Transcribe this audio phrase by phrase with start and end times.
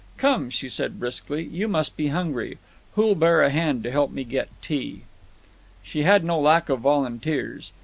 [0.17, 2.57] "Come," she said briskly, "you must be hungry.
[2.95, 5.03] Who'll bear a hand to help me get tea?"
[5.83, 7.71] She had no lack of volunteers.